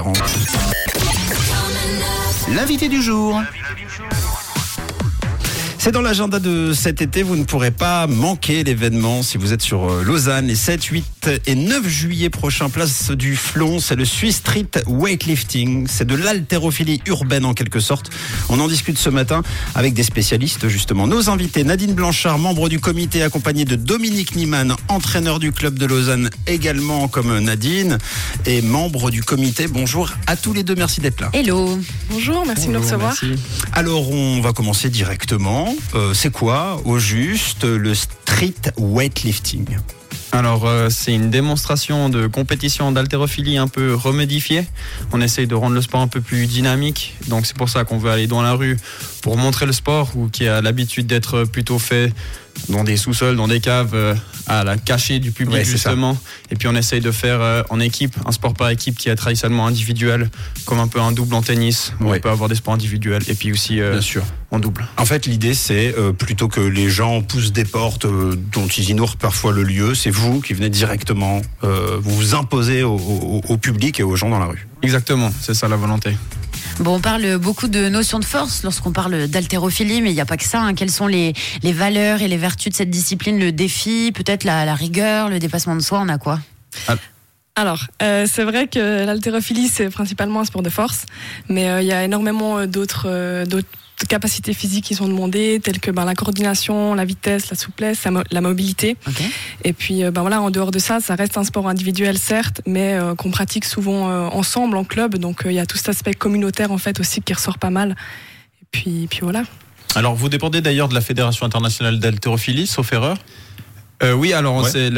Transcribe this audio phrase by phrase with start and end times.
[0.00, 0.16] 8h40.
[2.54, 3.40] L'invité du jour.
[5.90, 9.60] C'est dans l'agenda de cet été, vous ne pourrez pas manquer l'événement si vous êtes
[9.60, 14.04] sur euh, Lausanne les 7, 8 et 9 juillet prochains, place du Flon, c'est le
[14.04, 18.10] Swiss Street Weightlifting, c'est de l'haltérophilie urbaine en quelque sorte.
[18.50, 19.42] On en discute ce matin
[19.74, 21.08] avec des spécialistes justement.
[21.08, 25.86] Nos invités, Nadine Blanchard, membre du comité accompagné de Dominique Niemann, entraîneur du club de
[25.86, 27.98] Lausanne également comme Nadine
[28.46, 29.66] et membre du comité.
[29.66, 31.30] Bonjour à tous les deux, merci d'être là.
[31.32, 31.80] Hello.
[32.10, 33.12] Bonjour, merci de nous recevoir.
[33.72, 35.74] Alors on va commencer directement.
[35.94, 39.66] Euh, c'est quoi au juste le street weightlifting?
[40.32, 44.64] Alors euh, c'est une démonstration de compétition d'haltérophilie un peu remodifiée.
[45.12, 47.16] On essaye de rendre le sport un peu plus dynamique.
[47.26, 48.76] Donc c'est pour ça qu'on veut aller dans la rue
[49.22, 52.12] pour montrer le sport ou qui a l'habitude d'être plutôt fait
[52.68, 54.14] dans des sous-sols, dans des caves, euh,
[54.46, 56.16] à la cachée du public justement.
[56.50, 59.16] Et puis on essaye de faire euh, en équipe, un sport par équipe qui est
[59.16, 60.30] traditionnellement individuel,
[60.64, 61.92] comme un peu un double en tennis.
[62.00, 64.22] On peut avoir des sports individuels et puis aussi euh, Bien sûr.
[64.50, 64.86] En double.
[64.96, 69.52] En fait, l'idée c'est plutôt que les gens poussent des portes dont ils ignorent parfois
[69.52, 74.28] le lieu, c'est vous qui venez directement vous vous imposer au public et aux gens
[74.28, 74.66] dans la rue.
[74.82, 76.16] Exactement, c'est ça la volonté.
[76.80, 80.26] Bon, on parle beaucoup de notions de force lorsqu'on parle d'haltérophilie, mais il n'y a
[80.26, 80.62] pas que ça.
[80.62, 80.74] Hein.
[80.74, 85.28] Quelles sont les, valeurs et les vertus de cette discipline Le défi, peut-être la, rigueur,
[85.28, 86.40] le dépassement de soi, on a quoi?
[86.88, 86.94] Ah.
[87.56, 91.04] alors, euh, c'est vrai que l'haltérophilie, c'est principalement un sport de force,
[91.48, 93.68] mais euh, il y a énormément d'autres euh, d'autres
[94.08, 98.40] capacités physiques qui sont demandées, telles que ben, la coordination, la vitesse, la souplesse, la,
[98.40, 98.96] mobilité.
[99.64, 102.94] Et puis, ben, voilà, en dehors de ça, ça reste un sport individuel, certes, mais
[102.94, 105.16] euh, qu'on pratique souvent euh, ensemble, en club.
[105.16, 107.96] Donc, il y a tout cet aspect communautaire, en fait, aussi, qui ressort pas mal.
[108.62, 109.42] Et puis, puis voilà.
[109.94, 113.18] Alors, vous dépendez d'ailleurs de la Fédération internationale d'haltérophilie, sauf erreur?
[114.16, 114.88] Oui, alors, c'est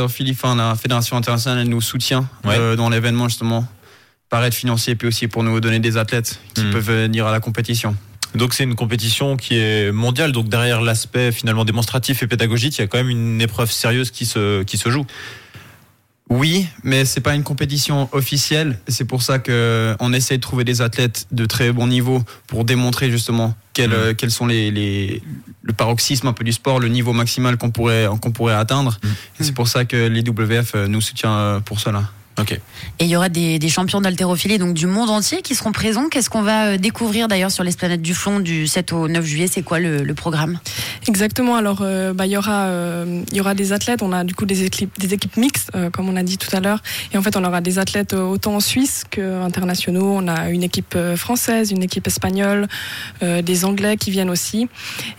[0.00, 3.68] enfin, la Fédération internationale, elle nous soutient dans l'événement, justement
[4.28, 6.70] par aide financière, puis aussi pour nous donner des athlètes qui hmm.
[6.70, 7.96] peuvent venir à la compétition.
[8.34, 10.32] Donc c'est une compétition qui est mondiale.
[10.32, 14.10] Donc derrière l'aspect finalement démonstratif et pédagogique, il y a quand même une épreuve sérieuse
[14.10, 15.06] qui se qui se joue.
[16.30, 18.78] Oui, mais c'est pas une compétition officielle.
[18.86, 22.66] C'est pour ça que on essaie de trouver des athlètes de très bon niveau pour
[22.66, 24.14] démontrer justement quels, mmh.
[24.14, 25.22] quels sont les, les,
[25.62, 28.98] le paroxysme un peu du sport, le niveau maximal qu'on pourrait qu'on pourrait atteindre.
[29.02, 29.08] Mmh.
[29.40, 32.10] C'est pour ça que l'IWF nous soutient pour cela.
[32.98, 36.08] Et il y aura des, champions d'haltérophilie donc du monde entier qui seront présents.
[36.08, 39.46] Qu'est-ce qu'on va euh, découvrir d'ailleurs sur l'esplanade du Flon du 7 au 9 juillet?
[39.46, 40.58] C'est quoi le, programme?
[41.06, 41.56] Exactement.
[41.56, 44.02] Alors, euh, bah, il y aura, euh, il y aura des athlètes.
[44.02, 46.60] On a du coup des équipes, des équipes mixtes, comme on a dit tout à
[46.60, 46.82] l'heure.
[47.12, 50.12] Et en fait, on aura des athlètes autant en Suisse qu'internationaux.
[50.16, 52.68] On a une équipe française, une équipe espagnole,
[53.22, 54.68] des Anglais qui viennent aussi.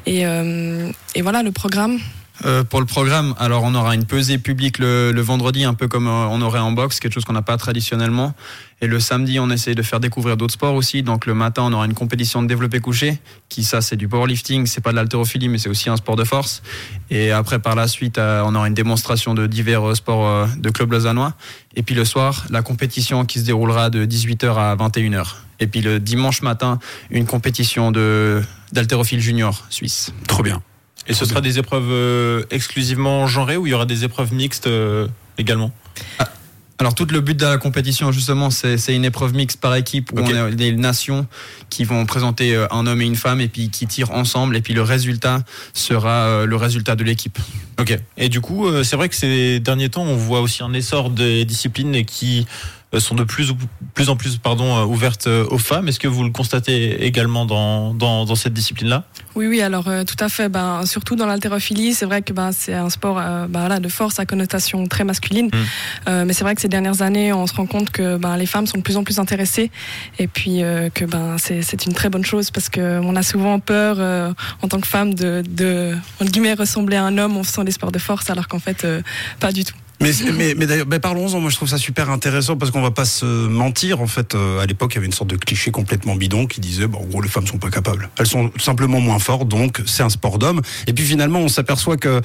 [0.06, 2.00] Et, et voilà le programme.
[2.45, 5.88] Euh, pour le programme, alors on aura une pesée publique le, le vendredi, un peu
[5.88, 8.33] comme euh, on aurait en boxe, quelque chose qu'on n'a pas traditionnellement.
[8.81, 11.03] Et le samedi, on essaie de faire découvrir d'autres sports aussi.
[11.03, 14.67] Donc le matin, on aura une compétition de développé couché, qui ça c'est du powerlifting,
[14.67, 16.61] c'est pas de l'haltérophilie, mais c'est aussi un sport de force.
[17.09, 20.94] Et après, par la suite, euh, on aura une démonstration de divers sports de club
[20.94, 21.33] lausannois.
[21.75, 25.35] Et puis le soir, la compétition qui se déroulera de 18h à 21h.
[25.59, 26.79] Et puis le dimanche matin,
[27.09, 28.41] une compétition de
[28.72, 30.13] d'haltérophile junior suisse.
[30.28, 30.61] Trop bien.
[31.09, 34.68] Et ce sera des épreuves euh, exclusivement genrées ou il y aura des épreuves mixtes
[34.68, 35.08] euh,
[35.40, 35.72] également?
[36.20, 36.30] Ah,
[36.78, 40.20] alors tout le but de la compétition justement c'est une épreuve mixte par équipe où
[40.20, 41.28] on a des nations
[41.70, 44.62] qui vont présenter euh, un homme et une femme et puis qui tirent ensemble et
[44.62, 45.44] puis le résultat
[45.74, 47.40] sera le résultat de l'équipe.
[47.80, 48.00] Ok.
[48.16, 51.44] Et du coup c'est vrai que ces derniers temps on voit aussi un essor des
[51.44, 52.46] disciplines qui
[52.97, 53.53] sont de plus,
[53.94, 55.88] plus en plus pardon, euh, ouvertes euh, aux femmes.
[55.88, 59.03] Est-ce que vous le constatez également dans, dans, dans cette discipline-là?
[59.35, 60.50] Oui, oui, alors tout à fait.
[60.50, 64.19] Ben, surtout dans l'haltérophilie, c'est vrai que ben, c'est un sport ben, là, de force
[64.19, 65.47] à connotation très masculine.
[65.47, 66.23] Mmh.
[66.25, 68.66] mais c'est vrai que ces dernières années, on se rend compte que ben, les femmes
[68.66, 69.72] sont de plus en plus intéressées
[70.17, 70.59] et puis
[70.94, 74.88] que ben, c'est une très bonne chose parce qu'on a souvent peur en tant que
[74.88, 78.47] femme de, de, de ressembler à un homme en faisant des sports de force alors
[78.47, 78.85] qu'en fait,
[79.39, 79.75] pas du tout.
[80.01, 81.41] Mais, mais, mais d'ailleurs, parlons-en.
[81.41, 83.99] Moi, je trouve ça super intéressant parce qu'on va pas se mentir.
[83.99, 86.61] En fait, euh, à l'époque, il y avait une sorte de cliché complètement bidon qui
[86.61, 88.09] disait, bon, en gros, les femmes sont pas capables.
[88.17, 90.61] Elles sont simplement moins fortes, donc c'est un sport d'homme.
[90.87, 92.22] Et puis finalement, on s'aperçoit que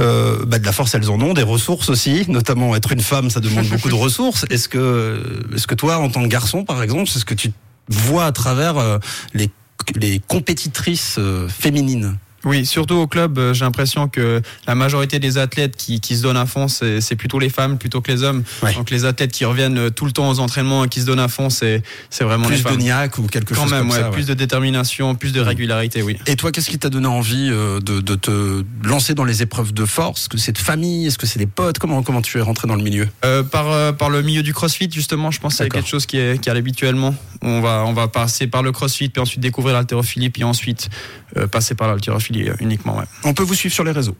[0.00, 2.24] euh, bah, de la force, elles en ont, des ressources aussi.
[2.28, 4.44] Notamment, être une femme, ça demande beaucoup de ressources.
[4.50, 7.52] Est-ce que, est-ce que toi, en tant que garçon, par exemple, c'est ce que tu
[7.88, 8.98] vois à travers euh,
[9.34, 9.48] les,
[9.94, 12.16] les compétitrices euh, féminines?
[12.44, 16.22] Oui, surtout au club, euh, j'ai l'impression que la majorité des athlètes qui, qui se
[16.22, 18.42] donnent à fond, c'est plutôt les femmes plutôt que les hommes.
[18.62, 18.74] Ouais.
[18.74, 21.20] Donc les athlètes qui reviennent euh, tout le temps aux entraînements et qui se donnent
[21.20, 21.82] à fond, c'est
[22.20, 22.78] vraiment les Plus de femmes.
[22.78, 24.04] niaque ou quelque Quand chose même, comme ouais, ça.
[24.06, 24.10] ouais.
[24.12, 26.16] plus de détermination, plus de régularité, oui.
[26.26, 29.72] Et toi, qu'est-ce qui t'a donné envie euh, de, de te lancer dans les épreuves
[29.72, 30.22] de force?
[30.22, 31.06] Est-ce que c'est de famille?
[31.06, 31.78] Est-ce que c'est des potes?
[31.78, 33.08] Comment, comment tu es rentré dans le milieu?
[33.24, 36.06] Euh, par euh, par le milieu du CrossFit justement, je pense que c'est quelque chose
[36.06, 37.14] qui est qui est habituellement.
[37.42, 40.88] On va on va passer par le CrossFit puis ensuite découvrir l'haltérophilie puis ensuite
[41.36, 42.96] euh, passer par l'haltérophilie uniquement.
[42.98, 43.04] Ouais.
[43.24, 44.16] On peut vous suivre sur les réseaux.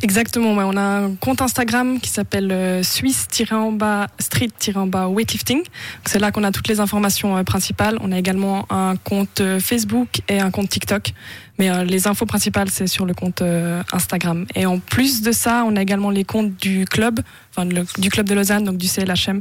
[0.00, 0.62] Exactement, ouais.
[0.64, 5.58] on a un compte Instagram qui s'appelle euh, Suisse-en-bas Street-en-bas Weightlifting.
[5.58, 5.66] Donc,
[6.04, 7.98] C'est là qu'on a toutes les informations euh, principales.
[8.00, 11.12] On a également un compte euh, Facebook et un compte TikTok.
[11.58, 14.46] Mais euh, les infos principales, c'est sur le compte euh, Instagram.
[14.54, 17.18] Et en plus de ça, on a également les comptes du club,
[17.50, 19.40] enfin le- du club de Lausanne, donc du CLHM,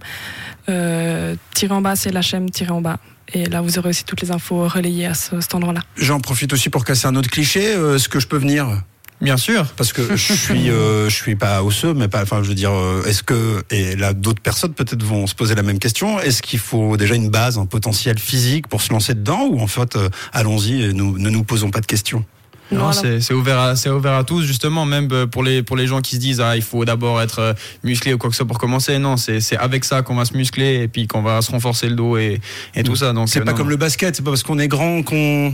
[0.70, 2.98] euh, tiré en bas, CLHM, tiré en bas.
[3.34, 5.82] Et là, vous aurez aussi toutes les infos relayées à ce- cet endroit-là.
[5.98, 7.74] J'en profite aussi pour casser un autre cliché.
[7.76, 8.68] Euh, Est-ce que je peux venir?
[9.22, 9.66] Bien sûr.
[9.78, 12.22] Parce que je suis, euh, je suis pas osseux, mais pas.
[12.22, 15.56] Enfin, je veux dire, euh, est-ce que et là d'autres personnes peut-être vont se poser
[15.56, 16.20] la même question.
[16.20, 19.68] Est-ce qu'il faut déjà une base, un potentiel physique pour se lancer dedans, ou en
[19.68, 22.26] fait, euh, allons-y, et nous, ne nous posons pas de questions.
[22.72, 25.78] Alors- c'est c'est ouvert à c'est ouvert à tous justement même euh, pour les pour
[25.78, 27.54] les gens qui se disent ah il faut d'abord être euh,
[27.84, 30.26] musclé ou quoi que ce soit pour commencer non c'est c'est avec ça qu'on va
[30.26, 32.42] se muscler et puis qu'on va se renforcer le dos et
[32.74, 33.72] et tout ça donc C'est euh, pas non, comme non.
[33.72, 34.16] le basket.
[34.16, 35.54] C'est pas parce qu'on est grand qu'on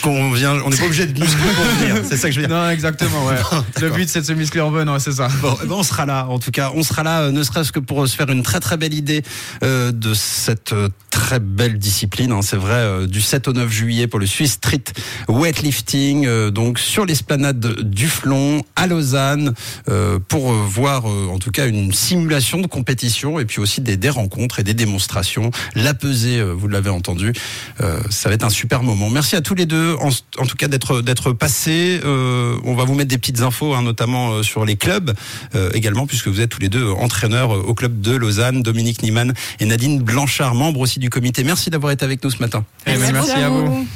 [0.00, 0.54] qu'on vient.
[0.64, 2.02] On n'est pas obligé de muscler pour venir.
[2.08, 2.56] C'est ça que je veux dire.
[2.56, 3.36] non exactement ouais
[3.80, 6.06] le but c'est de se muscler en bonne ouais, c'est ça Bon, ben, on sera
[6.06, 8.42] là, en tout cas, on sera là, euh, ne serait-ce que pour se faire une
[8.42, 9.22] très très belle idée
[9.62, 12.32] euh, de cette euh, très belle discipline.
[12.32, 12.40] hein.
[12.42, 14.84] c'est vrai, euh, du 7 au 9 juillet pour le Swiss Street
[15.28, 19.54] Weightlifting, euh, donc sur l'esplanade du Flon à Lausanne,
[19.88, 23.80] euh, pour euh, voir euh, en tout cas une simulation de compétition et puis aussi
[23.80, 25.50] des, des rencontres et des démonstrations.
[25.74, 27.32] La pesée, euh, vous l'avez entendu,
[27.80, 29.08] euh, ça va être un super moment.
[29.10, 30.08] Merci à tous les deux, en,
[30.40, 32.00] en tout cas d'être d'être passés.
[32.04, 35.14] Euh, on va vous mettre des petites infos, hein, notamment euh, sur les clubs
[35.54, 39.02] euh, également, puisque vous êtes tous les deux entraîneurs euh, au club de Lausanne, Dominique
[39.02, 41.44] Niemann et Nadine Blanchard, membres aussi du comité.
[41.44, 42.64] Merci d'avoir été avec nous ce matin.
[42.86, 43.86] Eh ben, merci à vous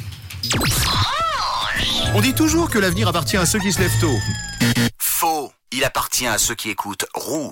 [2.15, 4.19] On dit toujours que l'avenir appartient à ceux qui se lèvent tôt.
[4.99, 5.53] Faux.
[5.75, 7.51] Il appartient à ceux qui écoutent Rouge.